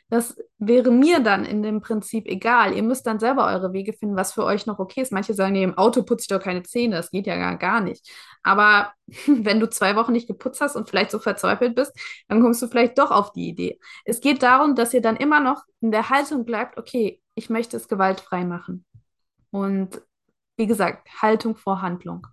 Das 0.10 0.38
wäre 0.58 0.92
mir 0.92 1.20
dann 1.20 1.46
in 1.46 1.62
dem 1.64 1.82
Prinzip 1.82 2.28
egal. 2.28 2.74
Ihr 2.74 2.84
müsst 2.84 3.06
dann 3.06 3.20
selber 3.20 3.46
eure 3.48 3.74
Wege 3.74 3.94
finden, 3.94 4.16
was 4.16 4.34
für 4.34 4.44
euch 4.44 4.66
noch 4.66 4.80
okay 4.80 5.02
ist. 5.02 5.12
Manche 5.12 5.34
sagen, 5.34 5.54
nee, 5.54 5.64
im 5.64 5.78
Auto 5.78 6.04
putze 6.04 6.24
ich 6.24 6.28
doch 6.28 6.42
keine 6.42 6.64
Zähne, 6.64 6.96
das 6.96 7.12
geht 7.12 7.28
ja 7.28 7.36
gar, 7.36 7.58
gar 7.58 7.82
nicht. 7.82 8.10
Aber 8.44 8.94
wenn 9.28 9.60
du 9.60 9.70
zwei 9.70 9.96
Wochen 9.96 10.14
nicht 10.14 10.28
geputzt 10.28 10.62
hast 10.62 10.76
und 10.76 10.90
vielleicht 10.90 11.12
so 11.12 11.20
verzweifelt 11.20 11.76
bist, 11.76 11.92
dann 12.28 12.42
kommst 12.42 12.62
du 12.62 12.68
vielleicht 12.68 12.98
doch 12.98 13.12
auf 13.12 13.32
die 13.34 13.50
Idee. 13.50 13.80
Es 14.06 14.22
geht 14.22 14.44
darum, 14.44 14.76
dass 14.76 14.94
ihr 14.94 15.02
dann 15.02 15.18
immer 15.18 15.40
noch 15.40 15.64
in 15.82 15.92
der 15.92 16.10
Haltung 16.10 16.46
bleibt, 16.46 16.78
okay, 16.78 17.22
ich 17.36 17.50
möchte 17.50 17.78
es 17.78 17.88
gewaltfrei 17.88 18.46
machen. 18.46 18.86
Und 19.52 20.02
wie 20.58 20.68
gesagt, 20.68 21.08
Haltung 21.22 21.56
vor 21.56 21.82
Handlung. 21.82 22.26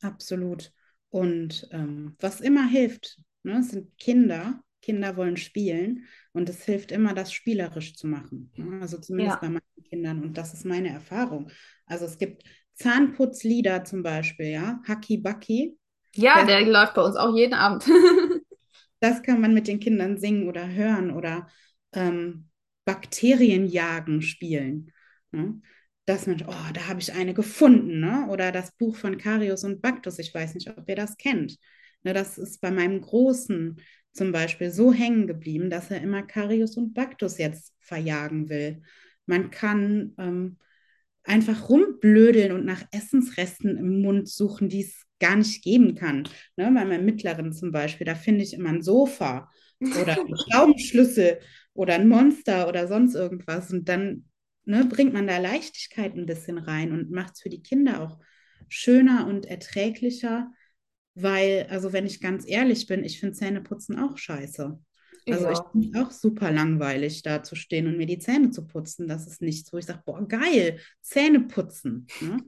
Absolut. 0.00 0.72
Und 1.10 1.68
ähm, 1.70 2.16
was 2.18 2.40
immer 2.40 2.66
hilft, 2.66 3.18
ne, 3.42 3.62
sind 3.62 3.96
Kinder, 3.98 4.60
Kinder 4.82 5.16
wollen 5.16 5.36
spielen 5.36 6.06
und 6.32 6.48
es 6.48 6.64
hilft 6.64 6.92
immer, 6.92 7.14
das 7.14 7.32
spielerisch 7.32 7.94
zu 7.94 8.06
machen. 8.06 8.52
Ne? 8.56 8.80
Also 8.82 8.98
zumindest 8.98 9.36
ja. 9.36 9.40
bei 9.40 9.48
meinen 9.48 9.84
Kindern 9.88 10.22
und 10.22 10.36
das 10.36 10.52
ist 10.52 10.66
meine 10.66 10.90
Erfahrung. 10.90 11.50
Also 11.86 12.04
es 12.04 12.18
gibt 12.18 12.42
Zahnputzlieder 12.74 13.84
zum 13.84 14.02
Beispiel, 14.02 14.46
ja, 14.46 14.80
Haki 14.86 15.18
Baki. 15.18 15.78
Ja, 16.14 16.44
der, 16.44 16.58
der 16.60 16.70
läuft 16.70 16.94
bei 16.94 17.02
uns 17.02 17.16
auch 17.16 17.34
jeden 17.34 17.54
Abend. 17.54 17.84
das 19.00 19.22
kann 19.22 19.40
man 19.40 19.54
mit 19.54 19.68
den 19.68 19.80
Kindern 19.80 20.18
singen 20.18 20.48
oder 20.48 20.68
hören 20.68 21.10
oder 21.10 21.48
ähm, 21.92 22.48
Bakterienjagen 22.84 24.20
spielen. 24.20 24.92
Ne? 25.30 25.60
Dass 26.04 26.26
man, 26.26 26.42
oh, 26.46 26.72
da 26.74 26.88
habe 26.88 27.00
ich 27.00 27.12
eine 27.12 27.32
gefunden, 27.32 28.00
ne? 28.00 28.26
Oder 28.28 28.50
das 28.50 28.76
Buch 28.76 28.96
von 28.96 29.18
Karius 29.18 29.62
und 29.62 29.80
Baktus, 29.80 30.18
ich 30.18 30.34
weiß 30.34 30.54
nicht, 30.54 30.68
ob 30.76 30.88
ihr 30.88 30.96
das 30.96 31.16
kennt. 31.16 31.58
Ne, 32.04 32.12
das 32.12 32.38
ist 32.38 32.60
bei 32.60 32.70
meinem 32.70 33.00
Großen 33.00 33.80
zum 34.12 34.32
Beispiel 34.32 34.70
so 34.70 34.92
hängen 34.92 35.26
geblieben, 35.26 35.70
dass 35.70 35.90
er 35.90 36.00
immer 36.00 36.22
Karius 36.22 36.76
und 36.76 36.94
Baktus 36.94 37.38
jetzt 37.38 37.74
verjagen 37.80 38.48
will. 38.48 38.82
Man 39.26 39.50
kann 39.50 40.14
ähm, 40.18 40.58
einfach 41.24 41.68
rumblödeln 41.68 42.52
und 42.52 42.64
nach 42.64 42.82
Essensresten 42.90 43.76
im 43.76 44.02
Mund 44.02 44.28
suchen, 44.28 44.68
die 44.68 44.82
es 44.82 45.04
gar 45.20 45.36
nicht 45.36 45.62
geben 45.62 45.94
kann. 45.94 46.24
Ne? 46.56 46.70
Bei 46.74 46.84
meinem 46.84 47.04
Mittleren 47.04 47.52
zum 47.52 47.70
Beispiel, 47.72 48.04
da 48.04 48.14
finde 48.14 48.42
ich 48.42 48.54
immer 48.54 48.70
ein 48.70 48.82
Sofa 48.82 49.50
oder 49.80 50.18
einen 50.18 50.36
Schraubenschlüssel 50.50 51.38
oder 51.74 51.94
ein 51.94 52.08
Monster 52.08 52.68
oder 52.68 52.88
sonst 52.88 53.14
irgendwas. 53.14 53.72
Und 53.72 53.88
dann 53.88 54.24
ne, 54.64 54.84
bringt 54.84 55.12
man 55.12 55.26
da 55.26 55.38
Leichtigkeit 55.38 56.14
ein 56.14 56.26
bisschen 56.26 56.58
rein 56.58 56.92
und 56.92 57.10
macht 57.10 57.34
es 57.34 57.40
für 57.40 57.50
die 57.50 57.62
Kinder 57.62 58.02
auch 58.02 58.18
schöner 58.68 59.26
und 59.26 59.46
erträglicher, 59.46 60.50
weil, 61.14 61.66
also 61.70 61.92
wenn 61.92 62.06
ich 62.06 62.20
ganz 62.20 62.44
ehrlich 62.46 62.86
bin, 62.86 63.04
ich 63.04 63.20
finde 63.20 63.36
Zähneputzen 63.36 63.98
auch 63.98 64.16
scheiße. 64.16 64.78
Also 65.28 65.50
ich 65.50 65.58
finde 65.70 65.88
es 65.88 66.04
auch 66.04 66.10
super 66.10 66.50
langweilig, 66.50 67.22
da 67.22 67.42
zu 67.42 67.54
stehen 67.54 67.86
und 67.86 67.96
mir 67.96 68.06
die 68.06 68.18
Zähne 68.18 68.50
zu 68.50 68.66
putzen. 68.66 69.06
Das 69.06 69.26
ist 69.26 69.40
nichts, 69.40 69.72
wo 69.72 69.78
ich 69.78 69.86
sage, 69.86 70.02
boah, 70.04 70.26
geil, 70.26 70.80
Zähne 71.00 71.40
putzen. 71.40 72.06
Ne? 72.20 72.38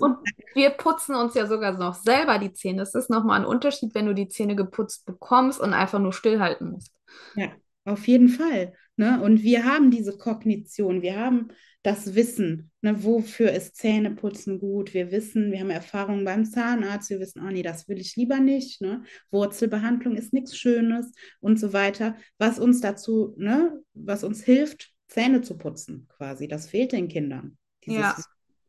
und 0.00 0.16
wir 0.54 0.70
putzen 0.70 1.14
uns 1.14 1.34
ja 1.34 1.46
sogar 1.46 1.76
noch 1.76 1.94
selber 1.94 2.38
die 2.38 2.52
Zähne. 2.52 2.78
Das 2.78 2.94
ist 2.94 3.10
nochmal 3.10 3.40
ein 3.40 3.46
Unterschied, 3.46 3.94
wenn 3.94 4.06
du 4.06 4.14
die 4.14 4.28
Zähne 4.28 4.56
geputzt 4.56 5.04
bekommst 5.04 5.60
und 5.60 5.74
einfach 5.74 5.98
nur 5.98 6.12
stillhalten 6.12 6.70
musst. 6.70 6.92
Ja, 7.34 7.52
auf 7.84 8.06
jeden 8.06 8.28
Fall. 8.28 8.72
Ne? 8.96 9.22
Und 9.22 9.42
wir 9.42 9.64
haben 9.64 9.90
diese 9.90 10.16
Kognition, 10.16 11.02
wir 11.02 11.18
haben 11.18 11.48
das 11.86 12.16
Wissen, 12.16 12.72
ne, 12.80 13.04
wofür 13.04 13.52
ist 13.52 13.76
Zähneputzen 13.76 14.58
gut. 14.58 14.92
Wir 14.92 15.12
wissen, 15.12 15.52
wir 15.52 15.60
haben 15.60 15.70
Erfahrungen 15.70 16.24
beim 16.24 16.44
Zahnarzt, 16.44 17.10
wir 17.10 17.20
wissen, 17.20 17.40
oh 17.46 17.50
nee, 17.50 17.62
das 17.62 17.86
will 17.88 18.00
ich 18.00 18.16
lieber 18.16 18.40
nicht. 18.40 18.80
Ne? 18.80 19.04
Wurzelbehandlung 19.30 20.16
ist 20.16 20.32
nichts 20.32 20.56
Schönes 20.56 21.12
und 21.38 21.60
so 21.60 21.72
weiter. 21.72 22.16
Was 22.38 22.58
uns 22.58 22.80
dazu, 22.80 23.34
ne, 23.36 23.80
was 23.94 24.24
uns 24.24 24.42
hilft, 24.42 24.90
Zähne 25.06 25.42
zu 25.42 25.56
putzen, 25.56 26.08
quasi. 26.16 26.48
Das 26.48 26.66
fehlt 26.66 26.90
den 26.90 27.06
Kindern. 27.06 27.56
ja, 27.84 28.16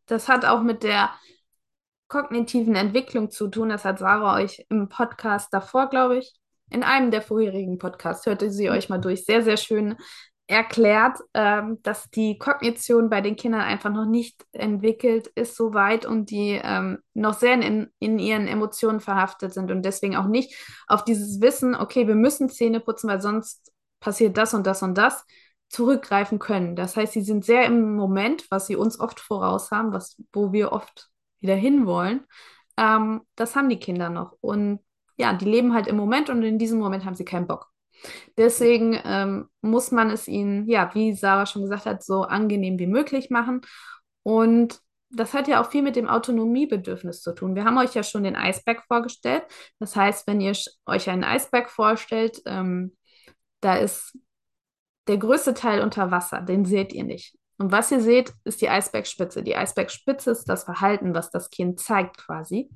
das 0.06 0.28
hat 0.28 0.46
auch 0.46 0.62
mit 0.62 0.84
der 0.84 1.12
kognitiven 2.08 2.76
Entwicklung 2.76 3.32
zu 3.32 3.48
tun. 3.48 3.70
Das 3.70 3.84
hat 3.84 3.98
Sarah 3.98 4.36
euch 4.36 4.64
im 4.70 4.90
Podcast 4.90 5.52
davor, 5.52 5.90
glaube 5.90 6.20
ich, 6.20 6.34
in 6.70 6.84
einem 6.84 7.12
der 7.12 7.22
vorherigen 7.22 7.78
Podcasts, 7.78 8.26
hörte 8.26 8.52
sie 8.52 8.70
euch 8.70 8.90
mal 8.90 9.00
durch. 9.00 9.26
Sehr, 9.26 9.44
sehr 9.44 9.58
schön 9.58 9.96
erklärt, 10.48 11.20
ähm, 11.34 11.80
dass 11.84 12.10
die 12.10 12.38
Kognition 12.38 13.10
bei 13.10 13.20
den 13.20 13.36
Kindern 13.36 13.62
einfach 13.62 13.92
noch 13.92 14.06
nicht 14.06 14.46
entwickelt 14.54 15.28
ist 15.36 15.56
so 15.56 15.74
weit 15.74 16.06
und 16.06 16.30
die 16.32 16.60
ähm, 16.64 17.00
noch 17.14 17.34
sehr 17.34 17.54
in, 17.54 17.88
in 18.00 18.18
ihren 18.18 18.48
Emotionen 18.48 19.02
verhaftet 19.02 19.54
sind 19.54 19.72
und 19.72 19.84
deswegen 19.84 20.16
auch 20.16 20.28
nicht 20.28 20.56
auf 20.88 21.04
dieses 21.04 21.42
Wissen, 21.42 21.76
okay, 21.76 22.08
wir 22.08 22.16
müssen 22.16 22.50
Zähne 22.50 22.80
putzen, 22.80 23.10
weil 23.10 23.22
sonst 23.22 23.74
passiert 24.00 24.38
das 24.38 24.54
und 24.54 24.66
das 24.66 24.82
und 24.84 24.98
das, 24.98 25.26
zurückgreifen 25.70 26.40
können. 26.40 26.76
Das 26.76 26.96
heißt, 26.96 27.14
sie 27.14 27.24
sind 27.24 27.44
sehr 27.44 27.66
im 27.66 27.96
Moment, 27.96 28.50
was 28.50 28.68
sie 28.68 28.76
uns 28.78 29.00
oft 29.00 29.20
voraus 29.20 29.72
haben, 29.72 29.92
was, 29.92 30.16
wo 30.32 30.54
wir 30.54 30.72
oft 30.72 31.10
wieder 31.40 31.56
hinwollen. 31.56 32.26
Ähm, 32.78 33.22
das 33.36 33.56
haben 33.56 33.70
die 33.70 33.80
Kinder 33.80 34.10
noch. 34.10 34.38
Und 34.40 34.80
ja, 35.18 35.34
die 35.34 35.46
leben 35.46 35.74
halt 35.74 35.88
im 35.88 35.98
Moment 35.98 36.30
und 36.30 36.44
in 36.44 36.60
diesem 36.60 36.80
Moment 36.80 37.06
haben 37.06 37.16
sie 37.16 37.26
keinen 37.26 37.48
Bock. 37.48 37.68
Deswegen 38.38 39.00
ähm, 39.04 39.50
muss 39.62 39.92
man 39.92 40.12
es 40.12 40.28
ihnen, 40.28 40.68
ja, 40.68 40.92
wie 40.94 41.14
Sarah 41.14 41.46
schon 41.46 41.64
gesagt 41.64 41.86
hat, 41.86 42.04
so 42.04 42.24
angenehm 42.24 42.78
wie 42.80 42.88
möglich 42.88 43.30
machen. 43.30 43.62
Und 44.24 44.80
das 45.10 45.34
hat 45.34 45.48
ja 45.48 45.62
auch 45.62 45.72
viel 45.72 45.82
mit 45.82 45.96
dem 45.96 46.08
Autonomiebedürfnis 46.08 47.22
zu 47.22 47.34
tun. 47.34 47.56
Wir 47.56 47.64
haben 47.64 47.78
euch 47.78 47.94
ja 47.96 48.04
schon 48.04 48.24
den 48.24 48.36
Eisberg 48.36 48.84
vorgestellt. 48.88 49.44
Das 49.80 49.96
heißt, 49.96 50.28
wenn 50.28 50.42
ihr 50.42 50.54
euch 50.86 51.10
einen 51.10 51.24
Eisberg 51.24 51.70
vorstellt, 51.70 52.42
ähm, 52.46 52.96
da 53.62 53.78
ist 53.78 54.18
der 55.08 55.18
größte 55.18 55.54
Teil 55.54 55.82
unter 55.82 56.12
Wasser, 56.12 56.42
den 56.42 56.66
seht 56.66 56.94
ihr 56.94 57.06
nicht. 57.06 57.36
Und 57.58 57.72
was 57.72 57.92
ihr 57.92 58.02
seht, 58.02 58.34
ist 58.44 58.62
die 58.62 58.70
Eisbergspitze. 58.70 59.42
Die 59.42 59.56
Eisbergspitze 59.56 60.32
ist 60.32 60.46
das 60.46 60.66
Verhalten, 60.66 61.16
was 61.16 61.32
das 61.32 61.50
Kind 61.50 61.80
zeigt 61.80 62.18
quasi. 62.18 62.70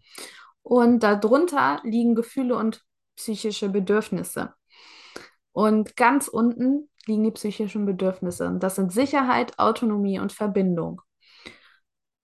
Und 0.64 1.02
darunter 1.02 1.82
liegen 1.84 2.16
Gefühle 2.16 2.56
und 2.56 2.84
psychische 3.16 3.70
Bedürfnisse. 3.70 4.54
Und 5.52 5.96
ganz 5.98 6.28
unten 6.28 6.90
liegen 7.06 7.24
die 7.24 7.32
psychischen 7.32 7.86
Bedürfnisse. 7.86 8.48
Und 8.48 8.62
das 8.62 8.76
sind 8.76 8.92
Sicherheit, 8.92 9.58
Autonomie 9.60 10.20
und 10.20 10.32
Verbindung. 10.32 11.02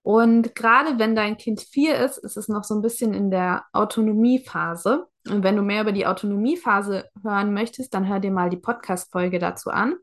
Und 0.02 0.54
gerade 0.54 0.98
wenn 0.98 1.14
dein 1.14 1.36
Kind 1.36 1.60
vier 1.60 1.96
ist, 1.96 2.16
ist 2.16 2.36
es 2.36 2.48
noch 2.48 2.64
so 2.64 2.74
ein 2.74 2.80
bisschen 2.80 3.12
in 3.12 3.30
der 3.30 3.64
Autonomiephase. 3.72 5.06
Und 5.28 5.42
wenn 5.42 5.56
du 5.56 5.62
mehr 5.62 5.82
über 5.82 5.92
die 5.92 6.06
Autonomiephase 6.06 7.10
hören 7.22 7.52
möchtest, 7.52 7.92
dann 7.92 8.08
hör 8.08 8.18
dir 8.18 8.30
mal 8.30 8.48
die 8.48 8.56
Podcast-Folge 8.56 9.38
dazu 9.38 9.68
an. 9.68 9.96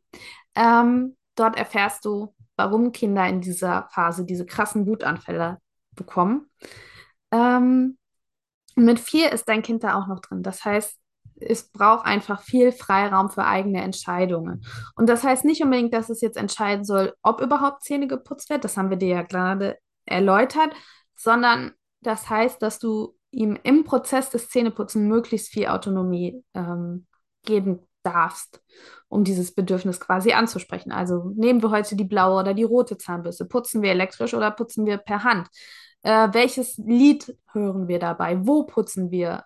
Ähm, 0.54 1.15
dort 1.36 1.58
erfährst 1.58 2.06
du, 2.06 2.36
warum 2.56 2.92
Kinder 2.92 3.27
in 3.27 3.42
dieser 3.42 3.88
Phase 3.92 4.25
diese 4.25 4.46
krassen 4.46 4.86
Wutanfälle 4.86 5.58
bekommen. 5.96 6.51
Ähm, 7.32 7.98
mit 8.75 9.00
vier 9.00 9.32
ist 9.32 9.48
dein 9.48 9.62
Kind 9.62 9.84
da 9.84 10.00
auch 10.00 10.08
noch 10.08 10.20
drin. 10.20 10.44
Das 10.44 10.63
heißt, 10.63 10.98
es 11.39 11.70
braucht 11.70 12.05
einfach 12.05 12.41
viel 12.41 12.72
Freiraum 12.72 13.29
für 13.29 13.46
eigene 13.46 13.82
Entscheidungen. 13.82 14.65
Und 14.96 15.10
das 15.10 15.24
heißt 15.24 15.44
nicht 15.46 15.62
unbedingt, 15.62 15.94
dass 15.94 16.10
es 16.10 16.22
jetzt 16.22 16.38
entscheiden 16.38 16.86
soll, 16.86 17.13
ob 17.22 17.41
überhaupt 17.41 17.84
Zähne 17.84 18.08
geputzt 18.08 18.50
wird, 18.50 18.63
das 18.63 18.77
haben 18.77 18.89
wir 18.89 18.98
dir 18.98 19.10
ja 19.10 19.22
gerade 19.22 19.77
erläutert, 20.05 20.74
sondern 21.15 21.74
das 22.01 22.29
heißt, 22.29 22.62
dass 22.62 22.79
du 22.79 23.15
ihm 23.32 23.60
im 23.63 23.84
Prozess 23.84 24.29
des 24.29 24.50
Zähneputzen 24.50 25.08
möglichst 25.08 25.50
viel 25.50 25.67
Autonomie 25.67 26.44
ähm, 26.53 27.05
geben 27.44 27.86
darfst, 28.03 28.62
um 29.10 29.24
dieses 29.24 29.53
Bedürfnis 29.53 30.00
quasi 30.00 30.32
anzusprechen. 30.32 30.91
Also 30.91 31.32
nehmen 31.36 31.62
wir 31.62 31.72
heute 31.72 31.96
die 31.96 32.03
blaue 32.03 32.39
oder 32.39 32.53
die 32.53 32.63
rote 32.63 32.98
Zahnbürste, 32.98 33.46
putzen 33.46 33.82
wir 33.82 33.91
elektrisch 33.91 34.34
oder 34.34 34.51
putzen 34.51 34.86
wir 34.86 34.98
per 34.98 35.24
Hand? 35.24 35.50
Äh, 36.06 36.30
welches 36.34 36.78
Lied 36.78 37.38
hören 37.52 37.88
wir 37.88 38.00
dabei? 38.00 38.46
Wo 38.46 38.64
putzen 38.64 39.12
wir? 39.12 39.44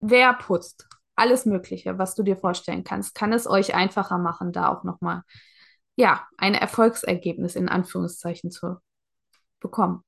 Wer 0.00 0.34
putzt? 0.34 0.86
alles 1.16 1.46
Mögliche, 1.46 1.98
was 1.98 2.14
du 2.14 2.22
dir 2.22 2.36
vorstellen 2.36 2.84
kannst, 2.84 3.14
kann 3.14 3.32
es 3.32 3.46
euch 3.46 3.74
einfacher 3.74 4.18
machen, 4.18 4.52
da 4.52 4.68
auch 4.68 4.84
nochmal, 4.84 5.22
ja, 5.96 6.26
ein 6.38 6.54
Erfolgsergebnis 6.54 7.56
in 7.56 7.68
Anführungszeichen 7.68 8.50
zu 8.50 8.76
bekommen. 9.60 10.02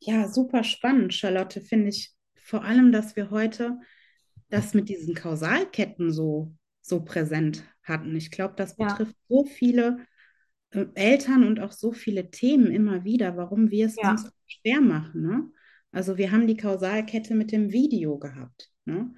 Ja, 0.00 0.28
super 0.28 0.64
spannend, 0.64 1.14
Charlotte, 1.14 1.60
finde 1.60 1.88
ich 1.88 2.12
vor 2.34 2.64
allem, 2.64 2.92
dass 2.92 3.16
wir 3.16 3.30
heute 3.30 3.78
das 4.50 4.74
mit 4.74 4.88
diesen 4.88 5.14
Kausalketten 5.14 6.12
so, 6.12 6.52
so 6.80 7.04
präsent 7.04 7.64
hatten. 7.82 8.14
Ich 8.14 8.30
glaube, 8.30 8.54
das 8.56 8.76
betrifft 8.76 9.16
ja. 9.16 9.26
so 9.28 9.44
viele 9.44 9.98
Eltern 10.94 11.44
und 11.44 11.60
auch 11.60 11.72
so 11.72 11.92
viele 11.92 12.30
Themen 12.30 12.70
immer 12.70 13.04
wieder, 13.04 13.36
warum 13.36 13.70
wir 13.70 13.86
es 13.86 13.96
ja. 13.96 14.10
uns 14.10 14.30
schwer 14.46 14.80
machen. 14.80 15.22
Ne? 15.22 15.50
Also 15.92 16.18
wir 16.18 16.32
haben 16.32 16.46
die 16.46 16.56
Kausalkette 16.56 17.34
mit 17.34 17.52
dem 17.52 17.72
Video 17.72 18.18
gehabt. 18.18 18.70
Ne? 18.84 19.14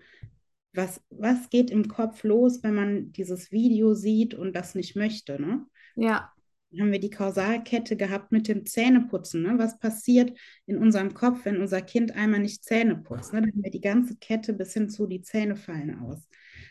was, 0.78 1.02
was 1.11 1.50
geht 1.50 1.71
im 1.71 1.88
Kopf 1.88 2.23
los, 2.23 2.62
wenn 2.62 2.75
man 2.75 3.12
dieses 3.12 3.52
Video 3.52 3.95
sieht 3.95 4.35
und 4.35 4.55
das 4.55 4.75
nicht 4.75 4.97
möchte, 4.97 5.40
ne? 5.40 5.67
Ja. 5.97 6.33
Dann 6.71 6.83
haben 6.83 6.93
wir 6.93 7.00
die 7.00 7.11
Kausalkette 7.11 7.97
gehabt 7.97 8.31
mit 8.31 8.47
dem 8.47 8.67
Zähneputzen. 8.67 9.43
Ne? 9.43 9.55
Was 9.57 9.78
passiert 9.78 10.38
in 10.67 10.76
unserem 10.76 11.14
Kopf, 11.14 11.47
wenn 11.47 11.62
unser 11.62 11.81
Kind 11.81 12.14
einmal 12.14 12.40
nicht 12.40 12.62
Zähne 12.62 12.95
putzt? 12.95 13.33
Ne? 13.33 13.40
Dann 13.40 13.50
haben 13.50 13.64
wir 13.64 13.71
die 13.71 13.81
ganze 13.81 14.17
Kette 14.17 14.52
bis 14.52 14.75
hin 14.75 14.90
zu 14.90 15.07
die 15.07 15.23
Zähne 15.23 15.57
fallen 15.57 15.99
aus. 15.99 16.28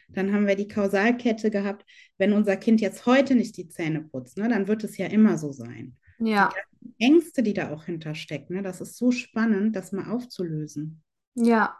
Dann 0.10 0.34
haben 0.34 0.48
wir 0.48 0.56
die 0.56 0.68
Kausalkette 0.68 1.52
gehabt, 1.52 1.86
wenn 2.18 2.34
unser 2.34 2.56
Kind 2.58 2.82
jetzt 2.82 3.06
heute 3.06 3.36
nicht 3.36 3.58
die 3.58 3.68
Zähne 3.68 4.02
putzt, 4.02 4.38
ne? 4.38 4.48
dann 4.48 4.68
wird 4.68 4.84
es 4.84 4.98
ja 4.98 5.08
immer 5.08 5.38
so 5.38 5.52
sein. 5.52 5.98
Ja. 6.20 6.50
Die 6.82 7.06
Ängste, 7.06 7.44
die 7.44 7.54
da 7.54 7.72
auch 7.72 7.84
hinterstecken, 7.84 8.56
ne? 8.56 8.62
das 8.62 8.82
ist 8.82 8.98
so 8.98 9.12
spannend, 9.12 9.76
das 9.76 9.92
mal 9.92 10.10
aufzulösen. 10.10 11.04
Ja, 11.36 11.78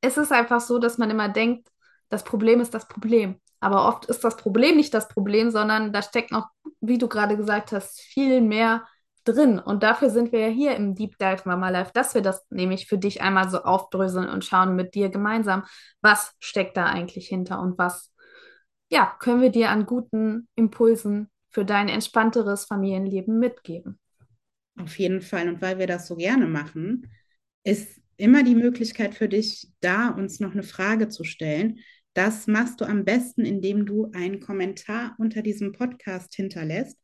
es 0.00 0.16
ist 0.16 0.32
einfach 0.32 0.60
so, 0.60 0.78
dass 0.78 0.98
man 0.98 1.10
immer 1.10 1.28
denkt, 1.28 1.68
das 2.08 2.24
Problem 2.24 2.60
ist 2.60 2.74
das 2.74 2.88
Problem. 2.88 3.40
Aber 3.60 3.88
oft 3.88 4.06
ist 4.06 4.22
das 4.22 4.36
Problem 4.36 4.76
nicht 4.76 4.94
das 4.94 5.08
Problem, 5.08 5.50
sondern 5.50 5.92
da 5.92 6.02
steckt 6.02 6.30
noch, 6.30 6.48
wie 6.80 6.98
du 6.98 7.08
gerade 7.08 7.36
gesagt 7.36 7.72
hast, 7.72 8.00
viel 8.00 8.40
mehr 8.40 8.86
drin. 9.32 9.58
Und 9.58 9.82
dafür 9.82 10.10
sind 10.10 10.32
wir 10.32 10.40
ja 10.40 10.48
hier 10.48 10.76
im 10.76 10.94
Deep 10.94 11.18
Dive 11.18 11.42
Mama 11.44 11.68
Life, 11.70 11.92
dass 11.92 12.14
wir 12.14 12.22
das 12.22 12.46
nämlich 12.50 12.86
für 12.86 12.98
dich 12.98 13.22
einmal 13.22 13.50
so 13.50 13.62
aufdröseln 13.62 14.28
und 14.28 14.44
schauen 14.44 14.76
mit 14.76 14.94
dir 14.94 15.08
gemeinsam, 15.08 15.64
was 16.00 16.34
steckt 16.38 16.76
da 16.76 16.86
eigentlich 16.86 17.28
hinter 17.28 17.60
und 17.60 17.78
was, 17.78 18.12
ja, 18.90 19.16
können 19.20 19.42
wir 19.42 19.50
dir 19.50 19.70
an 19.70 19.86
guten 19.86 20.48
Impulsen 20.54 21.30
für 21.50 21.64
dein 21.64 21.88
entspannteres 21.88 22.64
Familienleben 22.64 23.38
mitgeben. 23.38 23.98
Auf 24.80 24.98
jeden 24.98 25.20
Fall. 25.20 25.48
Und 25.48 25.60
weil 25.60 25.78
wir 25.78 25.86
das 25.86 26.06
so 26.06 26.16
gerne 26.16 26.46
machen, 26.46 27.10
ist 27.64 28.00
immer 28.16 28.42
die 28.42 28.54
Möglichkeit 28.54 29.14
für 29.14 29.28
dich, 29.28 29.68
da 29.80 30.08
uns 30.08 30.40
noch 30.40 30.52
eine 30.52 30.62
Frage 30.62 31.08
zu 31.08 31.24
stellen. 31.24 31.80
Das 32.14 32.46
machst 32.46 32.80
du 32.80 32.84
am 32.84 33.04
besten, 33.04 33.44
indem 33.44 33.86
du 33.86 34.10
einen 34.12 34.40
Kommentar 34.40 35.14
unter 35.18 35.42
diesem 35.42 35.72
Podcast 35.72 36.34
hinterlässt 36.34 36.98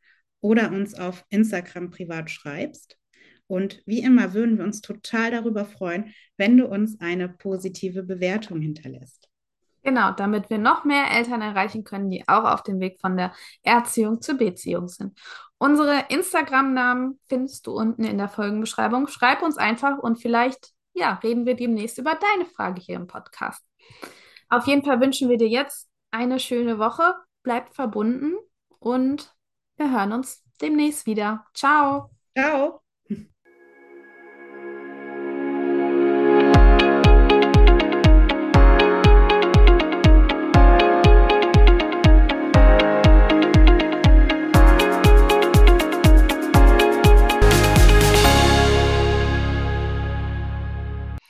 oder 0.45 0.71
uns 0.73 0.95
auf 0.95 1.25
Instagram 1.31 1.91
privat 1.91 2.31
schreibst. 2.31 2.99
Und 3.47 3.83
wie 3.87 4.01
immer 4.01 4.35
würden 4.35 4.59
wir 4.59 4.65
uns 4.65 4.83
total 4.83 5.31
darüber 5.31 5.65
freuen, 5.65 6.13
wenn 6.37 6.59
du 6.59 6.67
uns 6.67 7.01
eine 7.01 7.31
positive 7.31 8.03
Bewertung 8.03 8.61
hinterlässt. 8.61 9.31
Genau, 9.83 10.13
damit 10.13 10.51
wir 10.51 10.59
noch 10.59 10.85
mehr 10.85 11.11
Eltern 11.11 11.41
erreichen 11.41 11.83
können, 11.83 12.11
die 12.11 12.29
auch 12.29 12.45
auf 12.45 12.63
dem 12.63 12.79
Weg 12.79 13.01
von 13.01 13.17
der 13.17 13.33
Erziehung 13.63 14.21
zur 14.21 14.37
Beziehung 14.37 14.89
sind. 14.89 15.19
Unsere 15.57 16.05
Instagram-Namen 16.11 17.19
findest 17.27 17.67
du 17.67 17.73
unten 17.73 18.05
in 18.05 18.19
der 18.19 18.29
Folgenbeschreibung. 18.29 19.07
Schreib 19.07 19.41
uns 19.41 19.57
einfach 19.57 19.97
und 19.99 20.21
vielleicht, 20.21 20.73
ja, 20.93 21.15
reden 21.23 21.47
wir 21.47 21.55
demnächst 21.55 21.97
über 21.97 22.19
deine 22.21 22.51
Frage 22.51 22.83
hier 22.83 22.97
im 22.97 23.07
Podcast. 23.07 23.65
Auf 24.51 24.67
jeden 24.67 24.85
Fall 24.85 25.01
wünschen 25.01 25.31
wir 25.31 25.39
dir 25.39 25.49
jetzt 25.49 25.89
eine 26.11 26.39
schöne 26.39 26.79
Woche. 26.79 27.15
Bleibt 27.43 27.75
verbunden 27.75 28.35
und 28.79 29.34
wir 29.77 29.91
hören 29.91 30.13
uns 30.13 30.43
demnächst 30.61 31.07
wieder. 31.07 31.47
Ciao. 31.55 32.11
Ciao. 32.37 32.84